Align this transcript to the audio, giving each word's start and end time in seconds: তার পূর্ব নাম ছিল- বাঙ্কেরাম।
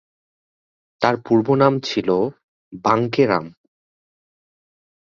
তার 1.01 1.15
পূর্ব 1.27 1.47
নাম 1.55 1.73
ছিল- 1.79 2.31
বাঙ্কেরাম। 2.83 3.45